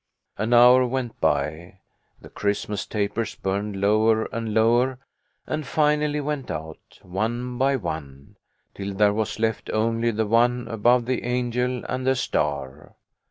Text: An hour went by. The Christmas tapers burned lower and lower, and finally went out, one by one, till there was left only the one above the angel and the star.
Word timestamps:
An 0.35 0.51
hour 0.51 0.83
went 0.87 1.19
by. 1.21 1.77
The 2.21 2.29
Christmas 2.31 2.87
tapers 2.87 3.35
burned 3.35 3.79
lower 3.79 4.25
and 4.33 4.51
lower, 4.51 4.97
and 5.45 5.63
finally 5.63 6.19
went 6.19 6.49
out, 6.49 6.97
one 7.03 7.59
by 7.59 7.75
one, 7.75 8.37
till 8.73 8.95
there 8.95 9.13
was 9.13 9.37
left 9.37 9.69
only 9.69 10.09
the 10.09 10.25
one 10.25 10.67
above 10.67 11.05
the 11.05 11.23
angel 11.23 11.83
and 11.87 12.07
the 12.07 12.15
star. 12.15 12.95